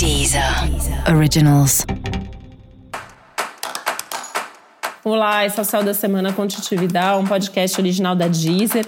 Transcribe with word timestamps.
Deezer 0.00 0.42
Originals. 1.14 1.84
Olá, 5.04 5.44
esse 5.44 5.58
é 5.58 5.62
o 5.62 5.64
Céu 5.66 5.82
da 5.82 5.92
Semana 5.92 6.32
Contitividade, 6.32 7.22
um 7.22 7.26
podcast 7.26 7.78
original 7.78 8.16
da 8.16 8.26
Deezer. 8.26 8.86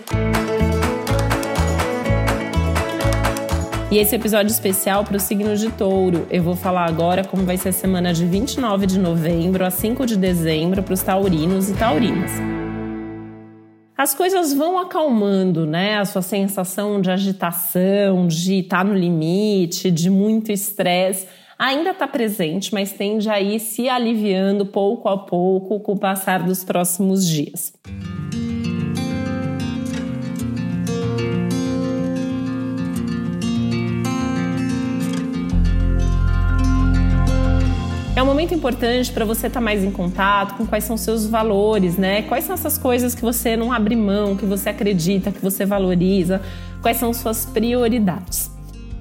E 3.91 3.99
esse 3.99 4.17
episódio 4.17 4.51
especial 4.51 5.05
para 5.05 5.19
o 5.19 5.21
signo 5.21 5.55
de 5.55 5.71
touro. 5.73 6.27
Eu 6.31 6.43
vou 6.43 6.57
falar 6.57 6.87
agora 6.87 7.23
como 7.23 7.45
vai 7.45 7.59
ser 7.59 7.69
a 7.69 7.73
semana 7.73 8.15
de 8.15 8.25
29 8.25 8.87
de 8.87 8.99
novembro 8.99 9.67
a 9.67 9.71
5 9.71 10.07
de 10.07 10.17
dezembro 10.17 10.83
para 10.83 10.95
os 10.95 11.03
taurinos 11.03 11.69
e 11.69 11.75
taurinas 11.75 12.31
as 13.97 14.15
coisas 14.15 14.53
vão 14.53 14.79
acalmando, 14.79 15.67
né? 15.67 15.99
A 15.99 16.05
sua 16.05 16.23
sensação 16.23 17.01
de 17.01 17.11
agitação, 17.11 18.27
de 18.27 18.61
estar 18.61 18.79
tá 18.79 18.85
no 18.85 18.95
limite, 18.95 19.91
de 19.91 20.09
muito 20.09 20.51
estresse, 20.51 21.27
ainda 21.59 21.91
está 21.91 22.09
presente, 22.09 22.73
mas 22.73 22.93
tende 22.93 23.29
a 23.29 23.41
ir 23.41 23.61
se 23.61 23.89
aliviando 23.89 24.67
pouco 24.67 25.09
a 25.09 25.19
pouco 25.19 25.79
com 25.81 25.93
o 25.93 25.99
passar 25.99 26.43
dos 26.43 26.65
próximos 26.65 27.27
dias. 27.27 27.73
É 38.15 38.23
um 38.23 38.27
momento 38.27 38.53
importante 38.53 39.11
para 39.11 39.25
você 39.25 39.47
estar 39.47 39.59
tá 39.59 39.65
mais 39.65 39.83
em 39.83 39.91
contato 39.91 40.55
com 40.59 40.67
quais 40.67 40.85
são 40.85 40.99
seus 40.99 41.27
valores, 41.27 41.97
né? 41.97 42.21
Quais 42.23 42.45
são 42.45 42.53
essas 42.53 42.77
coisas 42.77 43.15
que 43.15 43.23
você 43.23 43.57
não 43.57 43.73
abre 43.73 43.97
mão, 43.97 44.37
que 44.37 44.45
você 44.45 44.69
acredita, 44.69 45.33
que 45.33 45.41
você 45.41 45.65
valoriza, 45.65 46.43
quais 46.83 46.99
são 46.99 47.15
suas 47.15 47.47
prioridades. 47.47 48.52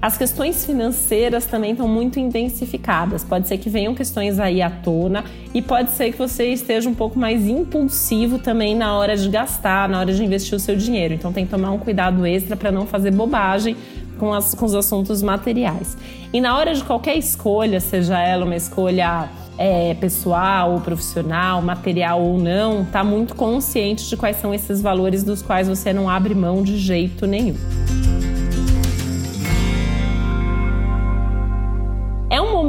As 0.02 0.18
questões 0.18 0.66
financeiras 0.66 1.46
também 1.46 1.70
estão 1.70 1.86
muito 1.86 2.18
intensificadas. 2.18 3.22
Pode 3.22 3.46
ser 3.46 3.56
que 3.58 3.70
venham 3.70 3.94
questões 3.94 4.40
aí 4.40 4.60
à 4.60 4.68
tona 4.68 5.24
e 5.54 5.62
pode 5.62 5.92
ser 5.92 6.10
que 6.10 6.18
você 6.18 6.48
esteja 6.48 6.90
um 6.90 6.94
pouco 6.94 7.16
mais 7.16 7.46
impulsivo 7.46 8.40
também 8.40 8.74
na 8.74 8.98
hora 8.98 9.16
de 9.16 9.28
gastar, 9.28 9.88
na 9.88 10.00
hora 10.00 10.12
de 10.12 10.24
investir 10.24 10.56
o 10.56 10.58
seu 10.58 10.74
dinheiro. 10.74 11.14
Então 11.14 11.32
tem 11.32 11.44
que 11.44 11.52
tomar 11.52 11.70
um 11.70 11.78
cuidado 11.78 12.26
extra 12.26 12.56
para 12.56 12.72
não 12.72 12.84
fazer 12.84 13.12
bobagem 13.12 13.76
com, 14.18 14.34
as, 14.34 14.56
com 14.56 14.64
os 14.64 14.74
assuntos 14.74 15.22
materiais. 15.22 15.96
E 16.32 16.40
na 16.40 16.58
hora 16.58 16.74
de 16.74 16.82
qualquer 16.82 17.16
escolha, 17.16 17.78
seja 17.78 18.18
ela 18.18 18.44
uma 18.44 18.56
escolha 18.56 19.28
é, 19.56 19.94
pessoal 19.94 20.72
ou 20.72 20.80
profissional, 20.80 21.62
material 21.62 22.20
ou 22.20 22.38
não, 22.38 22.84
tá 22.84 23.04
muito 23.04 23.36
consciente 23.36 24.08
de 24.08 24.16
quais 24.16 24.36
são 24.38 24.52
esses 24.52 24.82
valores 24.82 25.22
dos 25.22 25.42
quais 25.42 25.68
você 25.68 25.92
não 25.92 26.10
abre 26.10 26.34
mão 26.34 26.60
de 26.60 26.76
jeito 26.76 27.24
nenhum. 27.24 27.54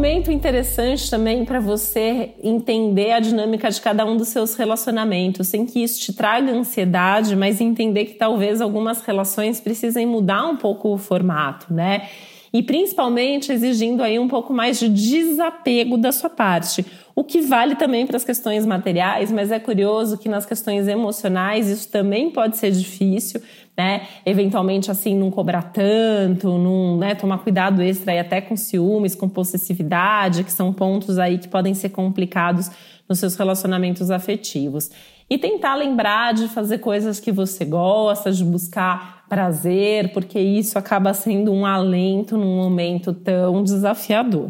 Momento 0.04 0.30
interessante 0.30 1.10
também 1.10 1.46
para 1.46 1.62
você 1.62 2.32
entender 2.44 3.14
a 3.14 3.22
dinâmica 3.22 3.70
de 3.70 3.80
cada 3.80 4.06
um 4.06 4.18
dos 4.18 4.28
seus 4.28 4.54
relacionamentos, 4.54 5.48
sem 5.48 5.66
que 5.66 5.82
isso 5.82 6.02
te 6.02 6.12
traga 6.12 6.52
ansiedade, 6.52 7.38
mas 7.38 7.62
entender 7.62 8.04
que 8.04 8.16
talvez 8.16 8.60
algumas 8.60 9.00
relações 9.00 9.62
precisem 9.62 10.06
mudar 10.06 10.46
um 10.46 10.58
pouco 10.58 10.90
o 10.90 10.98
formato, 10.98 11.74
né? 11.74 12.10
E 12.52 12.62
principalmente 12.62 13.50
exigindo 13.54 14.04
aí 14.04 14.20
um 14.20 14.28
pouco 14.28 14.52
mais 14.52 14.78
de 14.78 14.90
desapego 14.90 15.98
da 15.98 16.12
sua 16.12 16.30
parte. 16.30 16.86
O 17.16 17.24
que 17.24 17.40
vale 17.40 17.74
também 17.76 18.06
para 18.06 18.18
as 18.18 18.26
questões 18.26 18.66
materiais, 18.66 19.32
mas 19.32 19.52
é 19.52 19.60
curioso 19.60 20.18
que 20.18 20.28
nas 20.28 20.46
questões 20.46 20.86
emocionais 20.86 21.70
isso 21.70 21.90
também 21.90 22.30
pode 22.30 22.58
ser 22.58 22.72
difícil, 22.72 23.42
né? 23.78 24.08
Eventualmente, 24.26 24.92
assim, 24.92 25.18
não 25.18 25.32
cobrar 25.32 25.64
tanto, 25.64 26.58
não, 26.58 26.98
né, 26.98 27.16
tomar 27.16 27.40
cuidado 27.40 27.82
extra 27.82 28.12
aí 28.12 28.20
até 28.20 28.40
com 28.40 28.56
ciúmes, 28.56 29.16
com 29.16 29.28
possessividade, 29.28 30.44
que 30.44 30.52
são 30.52 30.72
pontos 30.72 31.18
aí 31.18 31.38
que 31.38 31.48
podem 31.48 31.74
ser 31.74 31.90
complicados 31.90 32.70
nos 33.10 33.20
seus 33.20 33.36
relacionamentos 33.36 34.12
afetivos. 34.12 34.92
E 35.30 35.38
tentar 35.38 35.76
lembrar 35.76 36.34
de 36.34 36.48
fazer 36.48 36.78
coisas 36.78 37.20
que 37.20 37.32
você 37.32 37.66
gosta, 37.66 38.32
de 38.32 38.44
buscar 38.44 39.26
prazer, 39.28 40.14
porque 40.14 40.40
isso 40.40 40.78
acaba 40.78 41.14
sendo 41.14 41.52
um 41.52 41.66
alento 41.66 42.38
num 42.38 42.56
momento 42.58 43.14
tão 43.14 43.64
desafiador. 43.64 44.50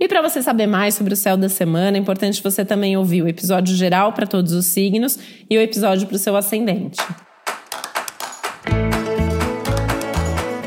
E 0.00 0.08
para 0.08 0.22
você 0.22 0.42
saber 0.42 0.66
mais 0.66 0.94
sobre 0.94 1.12
o 1.12 1.16
céu 1.16 1.36
da 1.36 1.48
semana, 1.48 1.96
é 1.96 2.00
importante 2.00 2.42
você 2.42 2.64
também 2.64 2.96
ouvir 2.96 3.22
o 3.22 3.28
episódio 3.28 3.76
geral 3.76 4.14
para 4.14 4.26
todos 4.26 4.52
os 4.52 4.64
signos 4.64 5.18
e 5.48 5.56
o 5.56 5.60
episódio 5.60 6.06
para 6.08 6.16
o 6.16 6.18
seu 6.18 6.34
ascendente. 6.34 6.98